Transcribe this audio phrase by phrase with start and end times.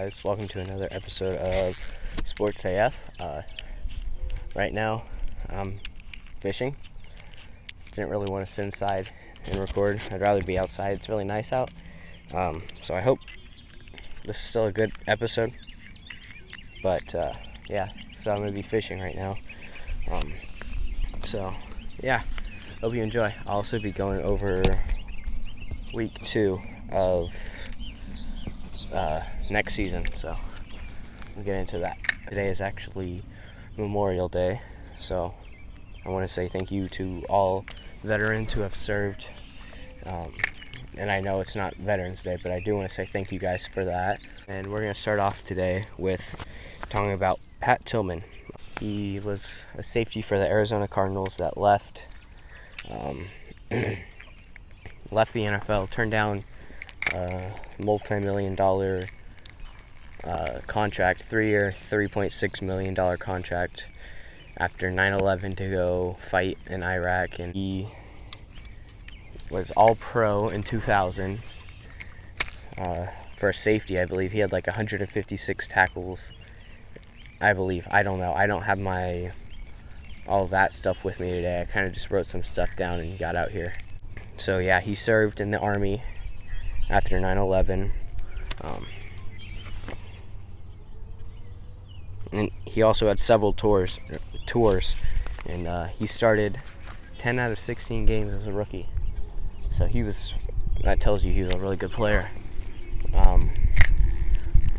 [0.00, 1.76] guys, welcome to another episode of
[2.22, 2.94] Sports AF.
[3.18, 3.42] Uh,
[4.54, 5.02] right now,
[5.48, 5.80] I'm
[6.38, 6.76] fishing.
[7.96, 9.10] Didn't really want to sit inside
[9.44, 10.00] and record.
[10.12, 10.92] I'd rather be outside.
[10.92, 11.70] It's really nice out.
[12.32, 13.18] Um, so I hope
[14.24, 15.52] this is still a good episode.
[16.80, 17.32] But uh,
[17.68, 17.88] yeah,
[18.22, 19.36] so I'm gonna be fishing right now.
[20.12, 20.32] Um,
[21.24, 21.52] so
[22.00, 22.22] yeah,
[22.80, 23.34] hope you enjoy.
[23.48, 24.80] I'll also be going over
[25.92, 26.60] week two
[26.92, 27.30] of
[28.92, 29.20] uh,
[29.50, 30.06] next season.
[30.14, 30.36] So
[31.34, 31.98] we'll get into that.
[32.28, 33.22] Today is actually
[33.76, 34.60] Memorial Day,
[34.98, 35.34] so
[36.04, 37.64] I want to say thank you to all
[38.02, 39.26] veterans who have served.
[40.06, 40.32] Um,
[40.96, 43.38] and I know it's not Veterans Day, but I do want to say thank you
[43.38, 44.20] guys for that.
[44.48, 46.44] And we're going to start off today with
[46.88, 48.24] talking about Pat Tillman.
[48.80, 52.04] He was a safety for the Arizona Cardinals that left
[52.90, 53.26] um,
[55.10, 56.44] left the NFL, turned down
[57.14, 59.04] a multi-million dollar
[60.24, 63.86] uh, contract, three-year, $3.6 million contract
[64.56, 67.88] after 9/11 to go fight in Iraq, and he
[69.50, 71.40] was All Pro in 2000
[72.76, 73.06] uh,
[73.38, 74.32] for safety, I believe.
[74.32, 76.30] He had like 156 tackles,
[77.40, 77.86] I believe.
[77.90, 78.32] I don't know.
[78.32, 79.32] I don't have my
[80.26, 81.62] all that stuff with me today.
[81.62, 83.74] I kind of just wrote some stuff down and got out here.
[84.36, 86.02] So yeah, he served in the army
[86.90, 87.90] after 9/11.
[88.62, 88.86] Um,
[92.32, 93.98] and he also had several tours,
[94.46, 94.94] tours,
[95.46, 96.60] and uh, he started
[97.18, 98.86] 10 out of 16 games as a rookie.
[99.76, 100.34] So he was.
[100.84, 102.30] That tells you he was a really good player.
[103.12, 103.50] Um,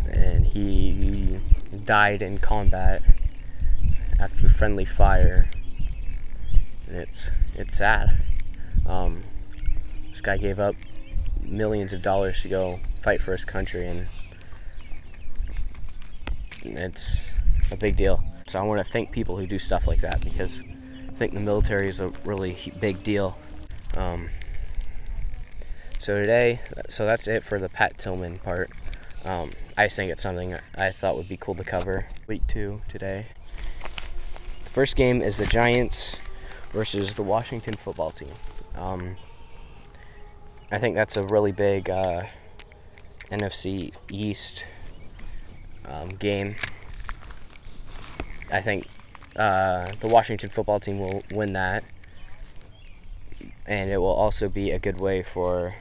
[0.10, 1.40] and he
[1.84, 3.02] died in combat
[4.20, 5.50] after friendly fire.
[6.88, 8.22] And it's it's sad.
[8.86, 9.24] Um,
[10.10, 10.76] this guy gave up
[11.52, 14.08] millions of dollars to go fight for his country, and
[16.64, 17.32] it's
[17.72, 18.24] a big deal.
[18.48, 20.60] So I want to thank people who do stuff like that because
[21.08, 23.38] I think the military is a really big deal.
[23.96, 24.30] Um,
[26.00, 28.72] so today, so that's it for the Pat Tillman part.
[29.26, 32.08] Um, I think it's something I thought would be cool to cover.
[32.28, 33.28] Week two today.
[34.64, 36.16] The first game is the Giants
[36.72, 38.32] versus the Washington football team.
[38.76, 39.18] Um,
[40.72, 42.24] I think that's a really big uh,
[43.32, 44.66] NFC East
[45.86, 46.56] um, game.
[48.52, 48.88] I think
[49.36, 51.84] uh, the Washington football team will win that,
[53.66, 55.74] and it will also be a good way for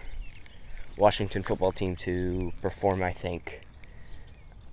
[0.97, 3.03] Washington football team to perform.
[3.03, 3.61] I think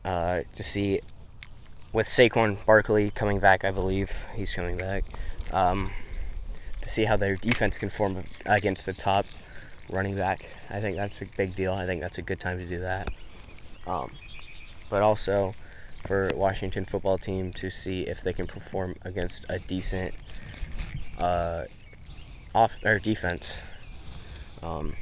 [0.06, 1.02] uh, to see
[1.92, 5.03] with Saquon Barkley coming back, I believe he's coming back.
[5.52, 5.92] Um,
[6.82, 9.26] to see how their defense can form against the top
[9.90, 10.46] running back.
[10.69, 11.73] I think that's a big deal.
[11.73, 13.09] I think that's a good time to do that.
[13.88, 14.12] Um,
[14.90, 15.53] but also
[16.07, 20.13] for Washington football team to see if they can perform against a decent
[21.18, 21.63] uh,
[22.53, 23.59] off or defense.
[24.62, 24.96] Um,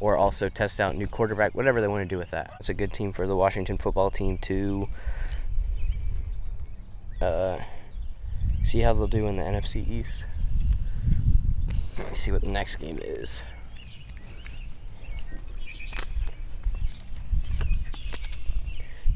[0.00, 2.52] or also test out new quarterback, whatever they want to do with that.
[2.60, 4.88] It's a good team for the Washington football team to
[7.22, 7.58] uh,
[8.62, 10.26] see how they'll do in the NFC East.
[11.96, 13.42] Let me see what the next game is.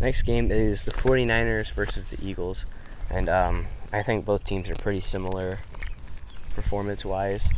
[0.00, 2.66] Next game is the 49ers versus the Eagles.
[3.10, 5.58] And um, I think both teams are pretty similar
[6.54, 7.48] performance wise.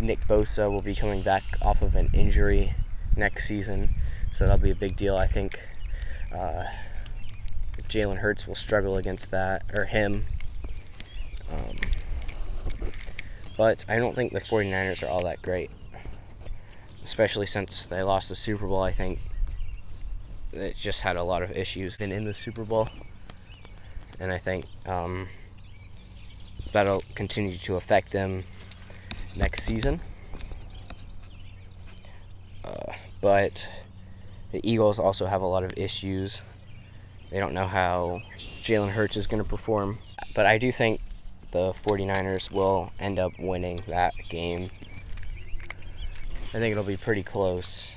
[0.00, 2.74] Nick Bosa will be coming back off of an injury
[3.16, 3.94] next season,
[4.30, 5.16] so that'll be a big deal.
[5.16, 5.60] I think
[6.34, 6.64] uh,
[7.88, 10.24] Jalen Hurts will struggle against that, or him.
[11.52, 11.76] Um,
[13.56, 15.70] but I don't think the 49ers are all that great,
[17.04, 18.82] especially since they lost the Super Bowl.
[18.82, 19.20] I think
[20.52, 22.88] it just had a lot of issues in, in the Super Bowl.
[24.20, 25.28] And I think um,
[26.72, 28.44] that'll continue to affect them
[29.34, 30.00] next season.
[32.64, 33.68] Uh, but
[34.52, 36.42] the Eagles also have a lot of issues.
[37.30, 38.20] They don't know how
[38.62, 39.98] Jalen Hurts is going to perform.
[40.34, 41.00] But I do think
[41.50, 44.70] the 49ers will end up winning that game.
[46.54, 47.94] I think it'll be pretty close.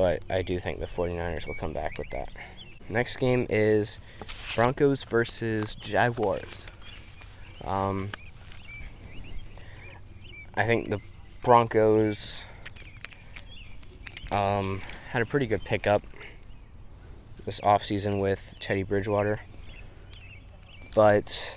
[0.00, 2.30] But I do think the 49ers will come back with that.
[2.88, 3.98] Next game is
[4.54, 6.66] Broncos versus Jaguars.
[7.66, 8.08] Um,
[10.54, 11.00] I think the
[11.44, 12.44] Broncos
[14.32, 14.80] um,
[15.10, 16.02] had a pretty good pickup
[17.44, 19.38] this offseason with Teddy Bridgewater.
[20.94, 21.56] But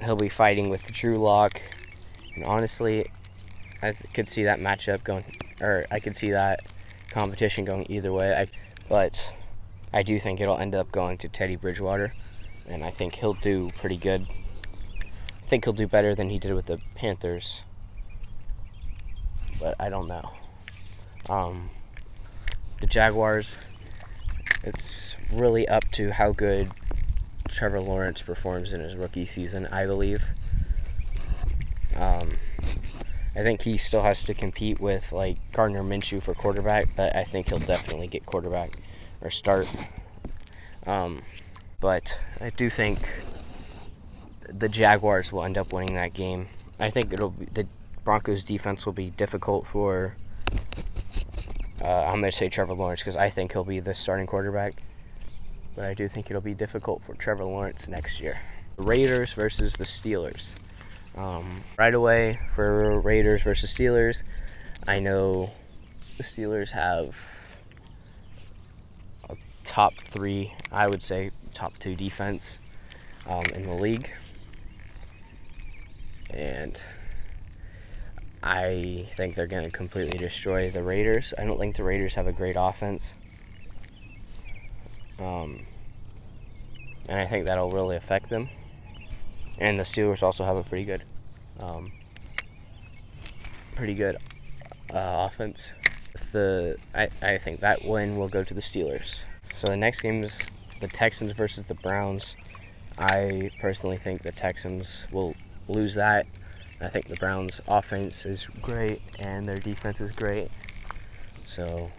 [0.00, 1.62] he'll be fighting with Drew Lock.
[2.34, 3.12] And honestly,
[3.80, 5.24] I could see that matchup going,
[5.60, 6.62] or I could see that
[7.12, 8.34] competition going either way.
[8.34, 8.48] I,
[8.88, 9.34] but
[9.92, 12.12] I do think it'll end up going to Teddy Bridgewater,
[12.66, 14.26] and I think he'll do pretty good.
[15.00, 17.62] I think he'll do better than he did with the Panthers,
[19.60, 20.30] but I don't know.
[21.28, 21.70] Um,
[22.80, 23.56] the Jaguars,
[24.64, 26.70] it's really up to how good
[27.48, 30.24] Trevor Lawrence performs in his rookie season, I believe.
[31.96, 32.36] Um,
[33.34, 37.24] I think he still has to compete with like Gardner Minshew for quarterback, but I
[37.24, 38.78] think he'll definitely get quarterback
[39.22, 39.66] or start.
[40.86, 41.22] Um,
[41.80, 42.98] but I do think
[44.48, 46.48] the Jaguars will end up winning that game.
[46.78, 47.66] I think it'll be, the
[48.04, 50.16] Broncos defense will be difficult for.
[51.80, 54.82] Uh, I'm going to say Trevor Lawrence because I think he'll be the starting quarterback.
[55.74, 58.38] But I do think it'll be difficult for Trevor Lawrence next year.
[58.76, 60.52] Raiders versus the Steelers.
[61.16, 64.22] Um, right away for Raiders versus Steelers,
[64.86, 65.50] I know
[66.16, 67.14] the Steelers have
[69.28, 72.58] a top three, I would say top two defense
[73.26, 74.10] um, in the league.
[76.30, 76.80] And
[78.42, 81.34] I think they're going to completely destroy the Raiders.
[81.36, 83.12] I don't think the Raiders have a great offense.
[85.18, 85.66] Um,
[87.08, 88.48] and I think that'll really affect them.
[89.58, 91.02] And the Steelers also have a pretty good,
[91.60, 91.92] um,
[93.76, 94.16] pretty good
[94.92, 95.72] uh, offense.
[96.32, 99.22] The I, I think that win will go to the Steelers.
[99.54, 100.50] So the next game is
[100.80, 102.34] the Texans versus the Browns.
[102.98, 105.34] I personally think the Texans will
[105.68, 106.26] lose that.
[106.80, 110.50] I think the Browns' offense is great and their defense is great.
[111.44, 111.90] So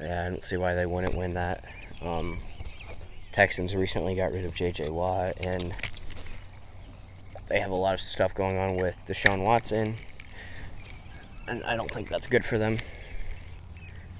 [0.00, 1.64] yeah, I don't see why they wouldn't win that.
[2.02, 2.38] Um,
[3.32, 4.90] Texans recently got rid of J.J.
[4.90, 5.74] Watt, and
[7.48, 9.96] they have a lot of stuff going on with Deshaun Watson,
[11.46, 12.78] and I don't think that's good for them.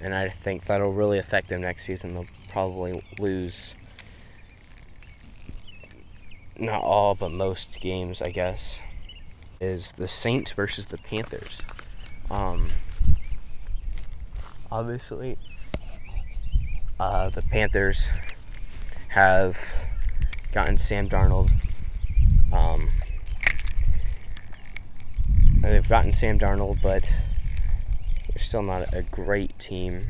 [0.01, 2.15] And I think that'll really affect them next season.
[2.15, 3.75] They'll probably lose
[6.59, 8.81] not all, but most games, I guess.
[9.61, 11.63] Is the Saints versus the Panthers.
[12.31, 12.69] Um,
[14.71, 15.37] obviously,
[17.01, 18.09] uh, the Panthers
[19.09, 19.59] have
[20.53, 21.51] gotten Sam Darnold.
[22.53, 22.89] Um,
[25.73, 27.13] they've gotten Sam Darnold, but
[28.29, 30.09] they're still not a great team.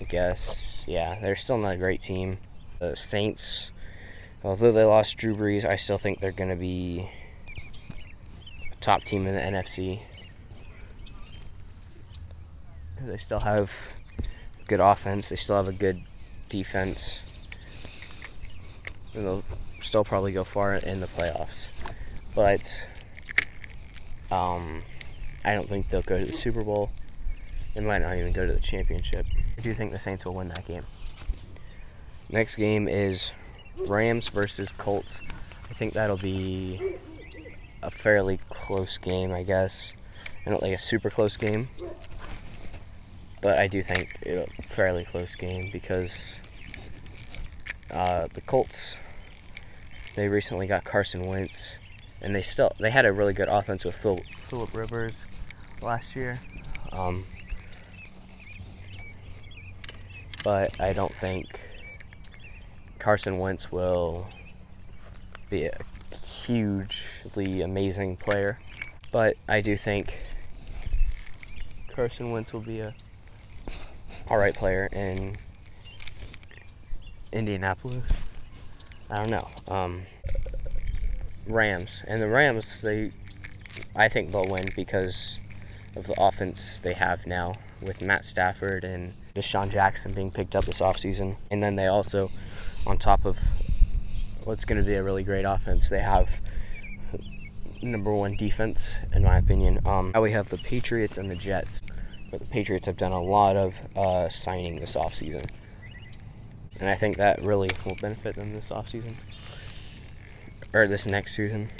[0.00, 2.38] I guess, yeah, they're still not a great team.
[2.78, 3.70] The Saints,
[4.44, 7.10] although they lost Drew Brees, I still think they're going to be
[8.72, 10.00] a top team in the NFC.
[13.00, 13.70] They still have
[14.66, 15.28] good offense.
[15.28, 16.02] They still have a good
[16.48, 17.20] defense.
[19.14, 19.44] And they'll
[19.80, 21.70] still probably go far in the playoffs.
[22.34, 22.84] But
[24.30, 24.82] um,
[25.44, 26.90] I don't think they'll go to the Super Bowl.
[27.74, 29.26] They might not even go to the championship.
[29.56, 30.84] I do think the Saints will win that game.
[32.30, 33.32] Next game is
[33.76, 35.22] Rams versus Colts.
[35.70, 36.96] I think that'll be
[37.82, 39.92] a fairly close game, I guess.
[40.44, 41.68] I don't think a super close game
[43.40, 46.40] but I do think it's a fairly close game because
[47.90, 48.98] uh, the Colts
[50.16, 51.78] they recently got Carson Wentz,
[52.20, 55.24] and they still they had a really good offense with Phil, Philip Rivers
[55.80, 56.40] last year.
[56.90, 57.24] Um,
[60.42, 61.60] but I don't think
[62.98, 64.26] Carson Wentz will
[65.50, 65.78] be a
[66.14, 68.58] hugely amazing player.
[69.10, 70.26] But I do think
[71.94, 72.94] Carson Wentz will be a
[74.28, 75.36] all right player in
[77.32, 78.04] Indianapolis.
[79.10, 79.48] I don't know.
[79.74, 80.02] Um,
[81.48, 83.12] Rams and the Rams, they,
[83.94, 85.38] I think they'll win because
[85.96, 90.64] of the offense they have now with Matt Stafford and DeSean Jackson being picked up
[90.64, 91.36] this offseason.
[91.50, 92.30] And then they also,
[92.86, 93.38] on top of
[94.44, 96.28] what's going to be a really great offense, they have
[97.82, 99.80] number one defense, in my opinion.
[99.86, 101.82] Um, now we have the Patriots and the Jets.
[102.30, 105.48] But the Patriots have done a lot of uh, signing this offseason.
[106.78, 109.14] And I think that really will benefit them this offseason.
[110.72, 111.70] Or this next season.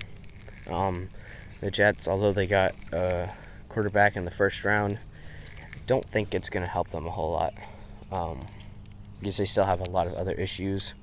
[0.68, 1.08] Um,
[1.60, 3.30] the Jets, although they got a
[3.68, 4.98] quarterback in the first round,
[5.86, 7.54] don't think it's going to help them a whole lot.
[8.10, 8.40] Um,
[9.20, 10.94] because they still have a lot of other issues.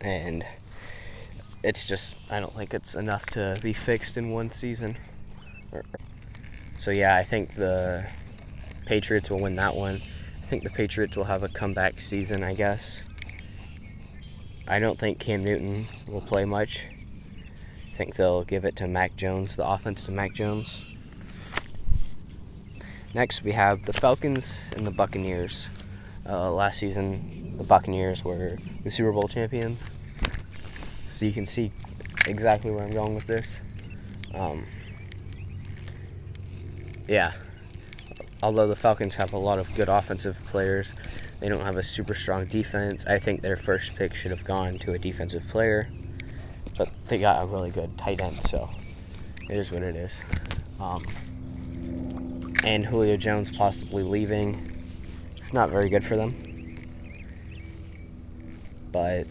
[0.00, 0.44] And
[1.62, 4.96] it's just, I don't think it's enough to be fixed in one season.
[6.78, 8.06] So yeah, I think the
[8.86, 10.00] Patriots will win that one.
[10.42, 13.02] I think the Patriots will have a comeback season, I guess.
[14.70, 16.82] I don't think Cam Newton will play much.
[17.94, 20.82] I think they'll give it to Mac Jones, the offense to Mac Jones.
[23.14, 25.70] Next, we have the Falcons and the Buccaneers.
[26.28, 29.90] Uh, last season, the Buccaneers were the Super Bowl champions.
[31.10, 31.72] So you can see
[32.26, 33.60] exactly where I'm going with this.
[34.34, 34.66] Um,
[37.08, 37.32] yeah.
[38.42, 40.92] Although the Falcons have a lot of good offensive players,
[41.40, 43.04] they don't have a super strong defense.
[43.06, 45.88] I think their first pick should have gone to a defensive player,
[46.76, 48.70] but they got a really good tight end, so
[49.48, 50.22] it is what it is.
[50.78, 51.04] Um,
[52.64, 54.84] and Julio Jones possibly leaving.
[55.36, 56.76] It's not very good for them.
[58.92, 59.26] But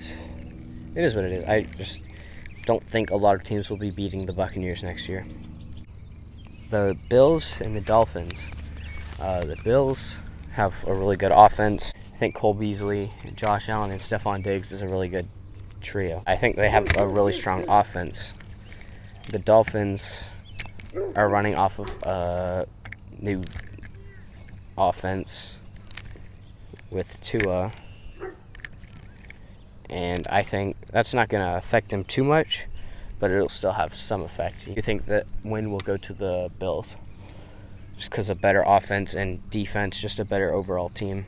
[0.95, 1.43] it is what it is.
[1.45, 2.01] I just
[2.65, 5.25] don't think a lot of teams will be beating the Buccaneers next year.
[6.71, 8.49] The Bills and the Dolphins.
[9.19, 10.17] Uh, the Bills
[10.51, 11.93] have a really good offense.
[12.13, 15.27] I think Cole Beasley, Josh Allen, and Stefon Diggs is a really good
[15.81, 16.23] trio.
[16.27, 18.31] I think they have a really strong offense.
[19.29, 20.23] The Dolphins
[21.15, 22.67] are running off of a
[23.19, 23.43] new
[24.77, 25.51] offense
[26.89, 27.71] with Tua.
[29.89, 32.65] And I think that's not going to affect them too much,
[33.19, 34.67] but it'll still have some effect.
[34.67, 36.95] You think that win will go to the Bills?
[37.97, 41.25] Just because of better offense and defense, just a better overall team.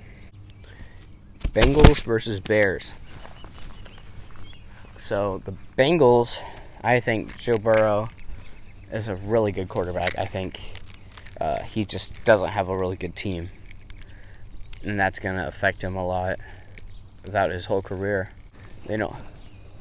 [1.50, 2.94] Bengals versus Bears.
[4.98, 6.38] So the Bengals,
[6.84, 8.10] I think Joe Burrow
[8.92, 10.18] is a really good quarterback.
[10.18, 10.60] I think
[11.42, 13.50] uh, he just doesn't have a really good team
[14.84, 16.40] and that's going to affect him a lot
[17.24, 18.30] throughout his whole career.
[18.86, 19.16] They don't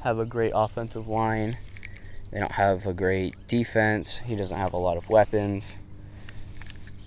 [0.01, 1.57] have a great offensive line.
[2.31, 4.17] They don't have a great defense.
[4.17, 5.75] He doesn't have a lot of weapons.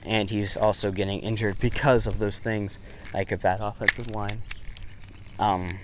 [0.05, 2.79] And he's also getting injured because of those things,
[3.15, 4.43] like a bad offensive line.
[5.39, 5.79] Um,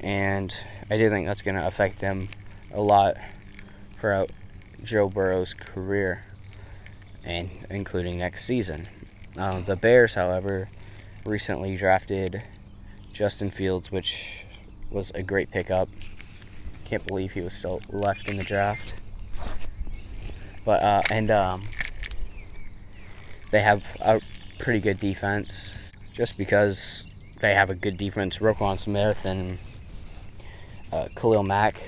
[0.00, 0.54] and
[0.90, 2.28] I do think that's going to affect them
[2.72, 3.16] a lot
[3.98, 4.30] throughout
[4.82, 6.24] Joe Burrow's career,
[7.24, 8.88] and including next season.
[9.36, 10.68] Um, the Bears, however,
[11.24, 12.42] recently drafted
[13.12, 14.44] Justin Fields, which
[14.90, 15.88] was a great pickup.
[16.84, 18.94] Can't believe he was still left in the draft.
[20.66, 21.62] But uh, and um,
[23.52, 24.20] they have a
[24.58, 27.06] pretty good defense, just because
[27.40, 28.38] they have a good defense.
[28.38, 29.58] Roquan Smith and
[30.92, 31.80] uh, Khalil Mack.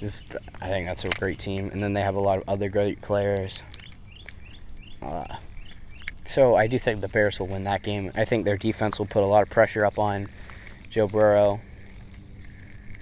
[0.00, 2.68] Just, I think that's a great team, and then they have a lot of other
[2.68, 3.60] great players.
[5.02, 5.24] Uh,
[6.24, 8.12] so I do think the Bears will win that game.
[8.14, 10.28] I think their defense will put a lot of pressure up on
[10.88, 11.60] Joe Burrow.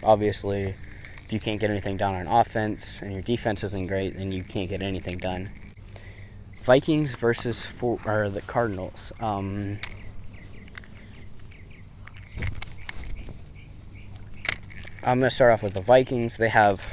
[0.02, 0.74] Obviously,
[1.26, 4.44] if you can't get anything done on offense and your defense isn't great, then you
[4.44, 5.50] can't get anything done.
[6.62, 9.12] Vikings versus for, or the Cardinals.
[9.18, 9.80] Um,
[15.02, 16.36] I'm going to start off with the Vikings.
[16.36, 16.86] They have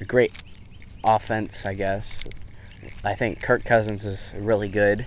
[0.00, 0.40] a great
[1.02, 2.22] offense, I guess.
[3.02, 5.04] I think Kirk Cousins is really good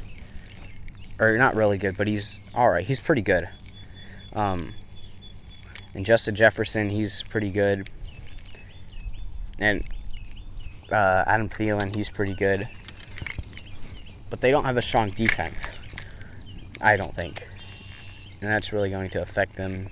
[1.22, 2.86] or not really good, but he's all right.
[2.86, 3.48] He's pretty good.
[4.34, 4.74] Um,
[5.94, 7.90] and Justin Jefferson, he's pretty good.
[9.60, 9.84] And
[10.92, 12.68] uh, Adam Thielen, he's pretty good.
[14.30, 15.58] But they don't have a strong defense.
[16.82, 17.48] I don't think.
[18.42, 19.90] And that's really going to affect them,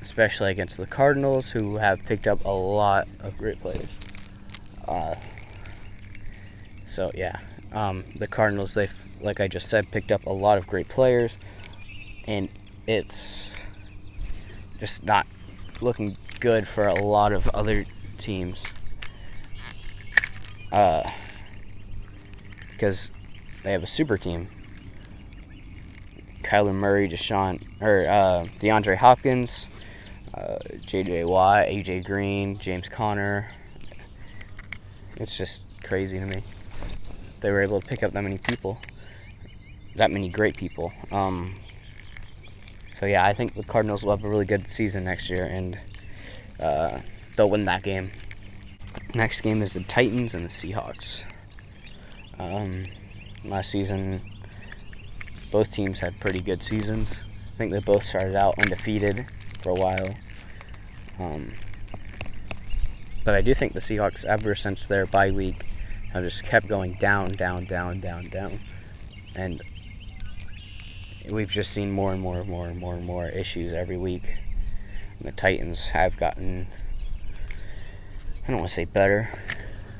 [0.00, 3.88] especially against the Cardinals, who have picked up a lot of great players.
[4.86, 5.16] Uh,
[6.86, 7.38] so, yeah.
[7.72, 11.36] Um, the Cardinals, they've like I just said, picked up a lot of great players,
[12.26, 12.48] and
[12.86, 13.64] it's
[14.78, 15.26] just not
[15.80, 17.86] looking good for a lot of other
[18.18, 18.66] teams.
[20.72, 21.02] Uh,
[22.70, 23.10] because
[23.62, 24.48] they have a super team.
[26.42, 29.66] Kyler Murray, Deshaun, or uh, DeAndre Hopkins,
[30.34, 31.24] uh, J.J.
[31.24, 32.00] Watt, A.J.
[32.00, 33.50] Green, James Conner.
[35.16, 36.44] It's just crazy to me.
[37.40, 38.78] They were able to pick up that many people
[39.96, 40.92] that many great people.
[41.10, 41.54] Um,
[42.98, 45.78] so yeah, I think the Cardinals will have a really good season next year, and
[46.60, 47.00] uh,
[47.36, 48.10] they'll win that game.
[49.14, 51.24] Next game is the Titans and the Seahawks.
[52.38, 52.84] Um,
[53.44, 54.20] last season,
[55.50, 57.20] both teams had pretty good seasons.
[57.54, 59.26] I think they both started out undefeated
[59.62, 60.14] for a while.
[61.18, 61.54] Um,
[63.24, 65.64] but I do think the Seahawks, ever since their bye week,
[66.12, 68.60] have just kept going down, down, down, down, down.
[69.34, 69.62] And
[71.30, 74.36] we've just seen more and more and more and more and more issues every week.
[75.18, 76.68] And the Titans have gotten,
[78.46, 79.28] I don't want to say better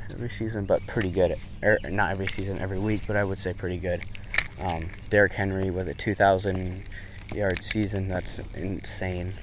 [0.09, 1.37] every season, but pretty good.
[1.65, 4.05] Er, not every season, every week, but I would say pretty good.
[4.61, 6.85] Um, Derrick Henry with a 2,000
[7.35, 9.35] yard season, that's insane.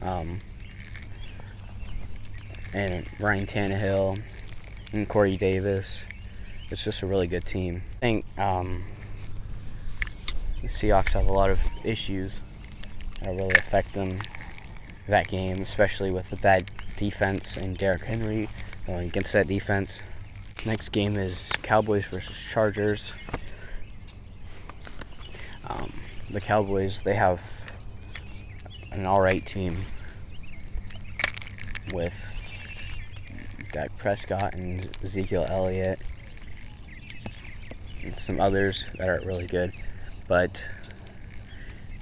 [0.00, 0.38] Um,
[2.72, 4.18] and Ryan Tannehill
[4.92, 6.04] and Corey Davis.
[6.70, 7.82] it's just a really good team.
[7.96, 8.84] I think um,
[10.62, 12.40] the Seahawks have a lot of issues
[13.20, 14.18] that really affect them
[15.08, 18.48] that game, especially with the bad defense and Derrick Henry
[18.86, 20.02] going against that defense.
[20.64, 23.12] Next game is Cowboys versus Chargers.
[25.66, 25.92] Um,
[26.30, 27.40] the Cowboys, they have
[28.92, 29.78] an alright team
[31.92, 32.14] with
[33.72, 36.00] Dak Prescott and Ezekiel Elliott
[38.02, 39.72] and some others that aren't really good.
[40.28, 40.64] But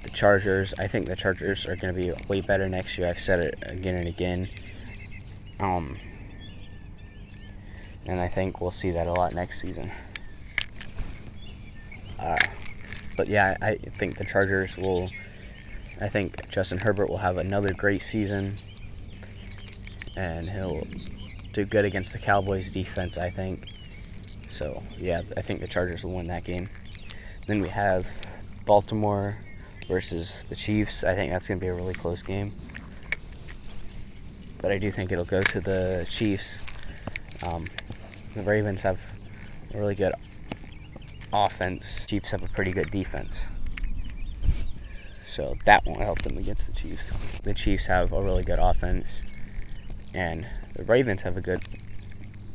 [0.03, 3.07] the Chargers, I think the Chargers are going to be way better next year.
[3.07, 4.49] I've said it again and again.
[5.59, 5.97] Um,
[8.05, 9.91] and I think we'll see that a lot next season.
[12.19, 12.37] Uh,
[13.17, 15.09] but yeah, I think the Chargers will.
[16.01, 18.57] I think Justin Herbert will have another great season,
[20.15, 20.85] and he'll
[21.53, 23.17] do good against the Cowboys defense.
[23.17, 23.69] I think.
[24.49, 26.69] So yeah, I think the Chargers will win that game.
[27.47, 28.05] Then we have
[28.65, 29.37] Baltimore
[29.87, 31.03] versus the Chiefs.
[31.03, 32.53] I think that's going to be a really close game.
[34.65, 36.57] But I do think it'll go to the Chiefs.
[37.45, 37.67] Um,
[38.33, 38.99] the Ravens have
[39.71, 40.11] a really good
[41.31, 42.03] offense.
[42.07, 43.45] Chiefs have a pretty good defense.
[45.27, 47.11] So that won't help them against the Chiefs.
[47.43, 49.21] The Chiefs have a really good offense.
[50.15, 51.61] And the Ravens have a good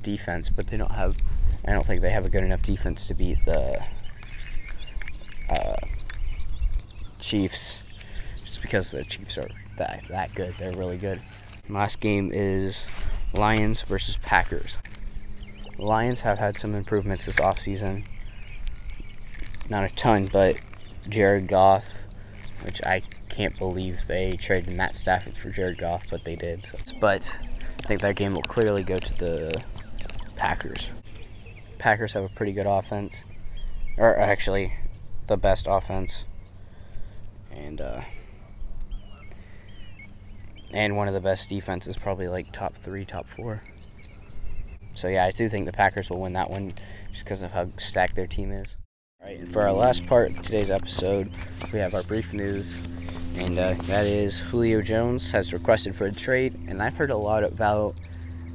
[0.02, 1.16] defense, but they don't have
[1.64, 3.84] I don't think they have a good enough defense to beat the
[5.48, 5.76] uh,
[7.20, 7.82] Chiefs,
[8.44, 9.48] just because the Chiefs are
[9.78, 10.56] that that good.
[10.58, 11.22] They're really good.
[11.72, 12.86] Last game is
[13.32, 14.78] Lions versus Packers.
[15.76, 18.04] The Lions have had some improvements this offseason.
[19.68, 20.56] Not a ton, but
[21.08, 21.84] Jared Goff,
[22.62, 26.66] which I can't believe they traded Matt Stafford for Jared Goff, but they did.
[27.00, 27.32] But
[27.78, 29.62] I think that game will clearly go to the
[30.34, 30.90] Packers.
[31.78, 33.22] Packers have a pretty good offense,
[33.96, 34.72] or actually,
[35.28, 36.24] the best offense,
[37.52, 38.00] and uh,
[40.72, 43.62] and one of the best defenses, probably like top three, top four.
[44.94, 46.72] So yeah, I do think the Packers will win that one,
[47.10, 48.76] just because of how stacked their team is.
[49.20, 51.30] All right, and for our last part of today's episode,
[51.72, 52.74] we have our brief news,
[53.36, 57.16] and uh, that is Julio Jones has requested for a trade, and I've heard a
[57.16, 57.94] lot about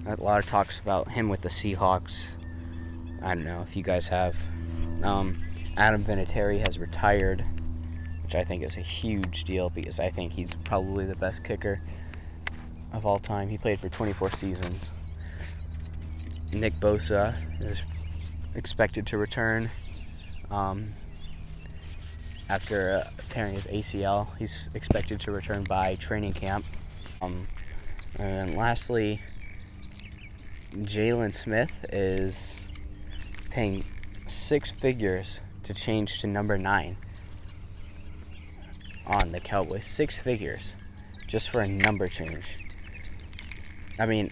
[0.07, 2.25] a lot of talks about him with the Seahawks
[3.25, 4.35] I don't know if you guys have.
[5.01, 5.41] Um,
[5.77, 7.43] Adam Vinatieri has retired,
[8.25, 11.79] which I think is a huge deal because I think he's probably the best kicker
[12.91, 13.49] of all time.
[13.49, 14.91] He played for 24 seasons.
[16.51, 17.83] Nick Bosa is
[18.55, 19.69] expected to return
[20.49, 20.91] um,
[22.49, 24.25] after uh, tearing his ACL.
[24.39, 26.65] He's expected to return by training camp.
[27.21, 27.45] Um,
[28.17, 29.21] and lastly,
[30.73, 32.59] Jaylon Smith is
[33.51, 33.83] paying
[34.25, 36.97] six figures to change to number nine
[39.07, 39.85] on the Cowboys.
[39.85, 40.75] Six figures
[41.27, 42.57] just for a number change.
[43.99, 44.31] I mean,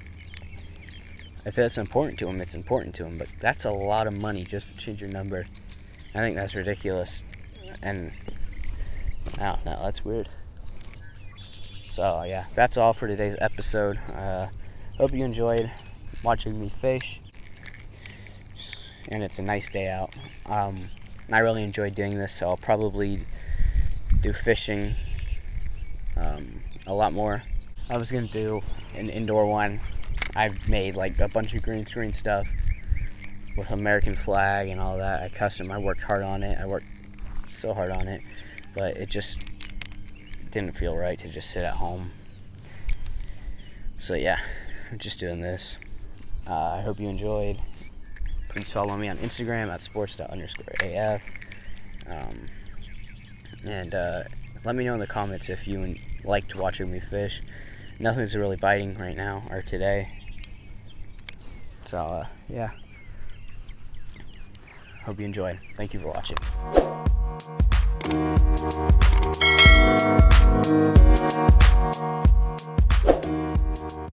[1.46, 4.44] if it's important to him, it's important to him, but that's a lot of money
[4.44, 5.46] just to change your number.
[6.16, 7.24] I think that's ridiculous.
[7.82, 8.12] And
[9.40, 10.30] I don't know, that's weird.
[11.90, 14.00] So, yeah, that's all for today's episode.
[14.16, 14.48] Uh,
[14.98, 15.72] hope you enjoyed
[16.24, 17.20] watching me fish
[19.10, 20.14] and it's a nice day out.
[20.46, 20.90] Um,
[21.32, 23.26] I really enjoy doing this, so I'll probably
[24.24, 24.96] do fishing
[26.16, 27.44] um, a lot more.
[27.90, 28.62] I was gonna do
[28.96, 29.82] an indoor one.
[30.36, 32.48] I've made like a bunch of green screen stuff
[33.58, 35.22] with American flag and all that.
[35.22, 35.72] I custom.
[35.72, 36.58] I worked hard on it.
[36.60, 36.86] I worked
[37.46, 38.22] so hard on it,
[38.74, 39.38] but it just
[40.52, 42.12] didn't feel right to just sit at home.
[44.00, 44.40] So yeah,
[44.90, 45.78] I'm just doing this.
[46.48, 47.60] Uh, I hope you enjoyed.
[48.48, 51.22] Please follow me on Instagram at sports underscore AF.
[52.08, 52.48] Um,
[53.66, 54.24] and uh,
[54.64, 57.42] let me know in the comments if you liked watching me fish.
[58.00, 60.10] Nothing's really biting right now or today.
[61.86, 62.72] So, uh, yeah.
[65.06, 65.60] Hope you enjoyed.
[65.76, 66.38] Thank you for watching.